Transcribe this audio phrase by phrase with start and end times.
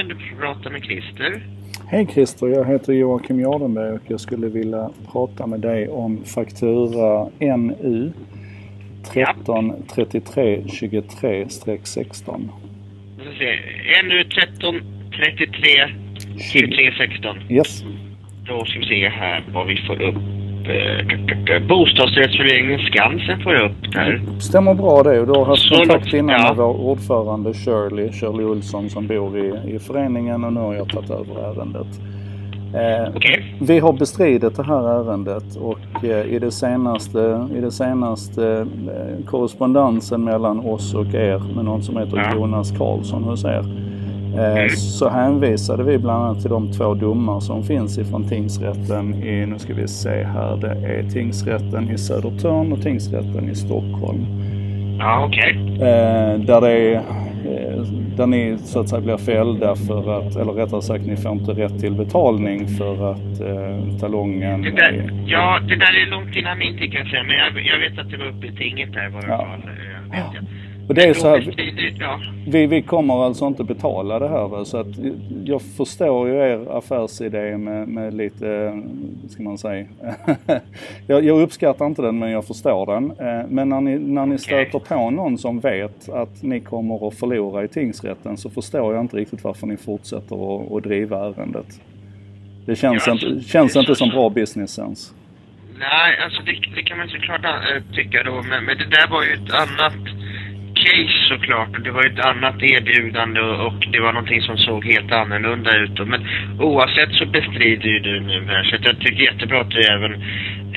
[0.00, 0.08] Arbetsförmedlingen.
[0.08, 1.40] Du pratar med Christer.
[1.88, 7.28] Hej Christer, jag heter Joakim Jardenberg och jag skulle vilja prata med dig om faktura
[7.40, 8.12] NU
[9.14, 12.48] 1333 23-16.
[14.04, 15.88] NU 1333
[16.52, 17.36] 23 16.
[17.50, 17.82] Yes.
[18.46, 20.45] Då ska vi se här vad vi får upp.
[20.68, 24.20] Eh, Bostadsrättsföreningen Skansen får jag upp där.
[24.40, 25.24] Stämmer bra det.
[25.26, 26.48] Du har haft Så kontakt innan ja.
[26.48, 30.88] med vår ordförande Shirley, Shirley Olsson som bor i, i föreningen och nu har jag
[30.88, 31.86] tagit över ärendet.
[32.74, 33.56] Eh, Okej.
[33.60, 39.24] Vi har bestridit det här ärendet och eh, i det senaste, i det senaste eh,
[39.26, 42.34] korrespondensen mellan oss och er med någon som heter Ja.
[42.34, 43.64] Jonas Karlsson hos er.
[44.38, 49.46] Eh, så hänvisade vi bland annat till de två domar som finns ifrån tingsrätten i,
[49.46, 54.26] nu ska vi se här, det är tingsrätten i Södertörn och tingsrätten i Stockholm.
[54.98, 55.52] Ja, okej.
[55.74, 57.82] Eh, där det är, eh,
[58.16, 61.52] där ni så att säga blir fällda för att, eller rättare sagt ni får inte
[61.52, 66.36] rätt till betalning för att eh, talongen Det är, där, ja, det där är långt
[66.36, 67.22] innan min tid kan jag säga.
[67.22, 69.36] Men jag, jag vet att det var uppe i tinget där i varje Ja.
[69.38, 69.70] fall.
[70.86, 70.88] Eh.
[70.88, 71.54] Och det är så här,
[72.46, 74.48] vi, vi kommer alltså inte betala det här.
[74.48, 74.86] va, Så att
[75.44, 79.86] jag förstår ju er affärsidé med, med lite, eh, ska man säga,
[81.06, 83.10] jag, jag uppskattar inte den men jag förstår den.
[83.10, 87.14] Eh, Men när ni, när ni stöter på någon som vet att ni kommer att
[87.14, 91.80] förlora i tingsrätten så förstår jag inte riktigt varför ni fortsätter att, att driva ärendet.
[92.66, 95.14] Det känns, Ja, inte, alltså, känns det inte som bra business sense.
[95.78, 98.42] Nej, alltså det, det kan man såklart äh, tycka då.
[98.50, 99.92] Men, men det där var ju ett annat
[100.86, 101.84] case såklart.
[101.84, 106.08] Det var ju ett annat erbjudande och, det var någonting som såg helt annorlunda ut.
[106.12, 106.26] Men
[106.58, 108.62] oavsett så bestrider ju du nu här.
[108.64, 110.12] Så jag tycker jättebra att du även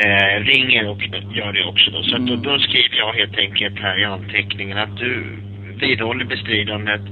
[0.00, 1.02] eh, ringer och
[1.38, 2.02] gör det också då.
[2.02, 5.12] Så att då, då skriver jag helt enkelt här i anteckningen att du
[5.80, 7.02] vidhåller bestridandet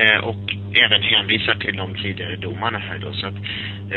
[0.00, 0.42] eh, och
[0.84, 3.12] även hänvisar till de tidigare domarna här då.
[3.12, 3.34] Så att,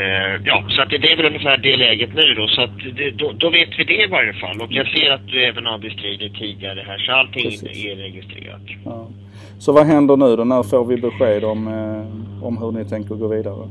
[0.00, 2.48] eh, ja, så att det, är väl ungefär det läget nu då.
[2.48, 4.60] Så att det, då, då vet vi det i varje fall.
[4.60, 6.98] Och jag ser att du även har bestridit tidigare här.
[6.98, 7.84] Så allting Precis.
[7.84, 8.62] är registrerat.
[8.84, 9.08] Ja.
[9.58, 10.44] Så vad händer nu då?
[10.44, 13.62] När får vi besked om, eh, om hur ni tänker gå vidare?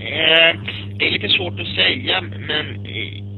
[0.00, 0.60] Eh,
[0.98, 3.33] det är lite svårt att säga, men eh,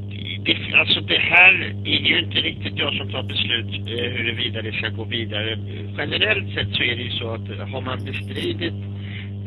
[0.46, 4.72] det, alltså det här är ju inte riktigt jag som tar beslut eh, huruvida det
[4.72, 5.58] ska gå vidare.
[5.98, 8.74] Generellt sett så är det ju så att eh, har man bestridit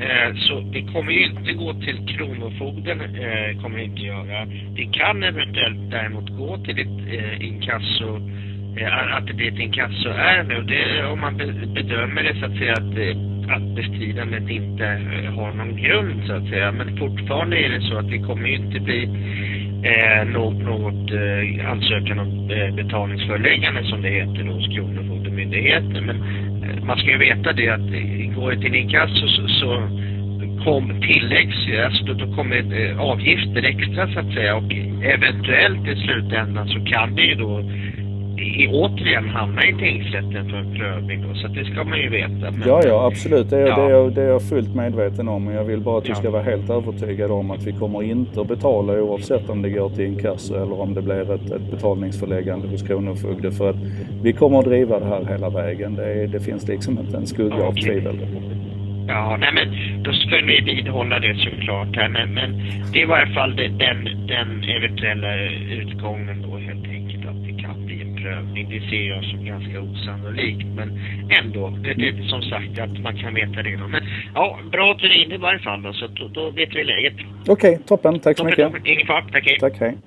[0.02, 4.46] eh, så det kommer ju inte gå till Kronofogden, eh, kommer det inte göra.
[4.76, 8.12] Det kan eventuellt däremot gå till ett eh, inkasso
[8.78, 11.38] eh, att det blir ett inkassoärende och det, om man
[11.74, 16.34] bedömer det så att säga att, eh, att bestridandet inte eh, har någon grund så
[16.34, 16.72] att säga.
[16.72, 19.10] Men fortfarande är det så att det kommer ju inte bli
[19.84, 26.06] eh, något, något eh, ansökan om eh, betalningsföreläggande som det heter då hos Kronofogdemyndigheten.
[26.06, 26.18] Men
[26.64, 27.90] eh, man ska ju veta det att
[28.36, 29.90] går det till inkasso så, så
[30.64, 34.74] kom tilläggs, alltså då, då kommer eh, avgifter extra så att säga och
[35.04, 37.64] eventuellt i slutändan så kan det ju då
[38.42, 42.52] i, återigen hamna i tingsrätten för en prövning då, så det ska man ju veta.
[42.52, 43.50] Men, Ja, ja absolut.
[43.50, 43.76] Det är, Ja.
[43.76, 45.44] Det, är, jag- det är jag fullt medveten om.
[45.46, 46.16] Men jag vill bara att du Ja.
[46.16, 49.90] ska vara helt övertygad om att vi kommer inte att betala oavsett om det går
[49.90, 53.52] till inkasso eller om det blir ett, ett betalningsförläggande hos Kronofogde.
[53.52, 53.78] För att
[54.24, 55.96] vi kommer att driva det här hela vägen.
[55.96, 57.84] Det, är, det finns liksom inte en skugga av Okej.
[57.84, 58.16] tvivel.
[59.08, 59.68] Ja, nej men
[60.04, 62.10] då ska vi vidhålla det såklart här.
[62.10, 62.50] Men, men
[62.94, 65.36] det är i varje fall det, den, den eventuella
[65.82, 67.64] utgången då helt enkelt att det
[68.30, 68.70] prövning.
[68.70, 70.68] Det ser jag som ganska osannolikt.
[70.76, 70.90] Men
[71.40, 73.78] ändå, det, det, som sagt att man kan veta det.
[73.78, 74.04] Men
[74.36, 77.14] ja, bra att du ringde i varje fall då, så då, då vet vi läget.
[77.48, 78.20] Okej, toppen.
[78.20, 78.72] Tack så mycket.
[78.86, 79.58] Ingen fara, tack hej.
[79.60, 79.98] Tack, hej.